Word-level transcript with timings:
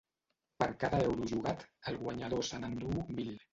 Per 0.63 0.67
cada 0.83 1.01
euro 1.09 1.27
jugat, 1.33 1.67
el 1.93 2.01
guanyador 2.01 2.45
se 2.51 2.63
n’enduu 2.65 3.07
mil. 3.15 3.33